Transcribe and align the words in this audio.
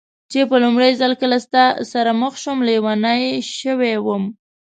چې 0.31 0.39
په 0.49 0.55
لومړي 0.63 0.91
ځل 1.01 1.11
کله 1.21 1.37
ستا 1.45 1.65
سره 1.91 2.11
مخ 2.21 2.33
شوم، 2.41 2.59
لېونۍ 2.67 3.23
شوې 3.59 3.93
وم. 4.05 4.23